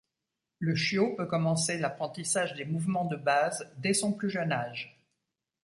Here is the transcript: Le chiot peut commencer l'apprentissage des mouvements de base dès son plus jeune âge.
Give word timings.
Le 0.57 0.73
chiot 0.73 1.13
peut 1.15 1.27
commencer 1.27 1.77
l'apprentissage 1.77 2.55
des 2.55 2.65
mouvements 2.65 3.05
de 3.05 3.15
base 3.15 3.71
dès 3.77 3.93
son 3.93 4.11
plus 4.13 4.31
jeune 4.31 4.51
âge. 4.51 4.99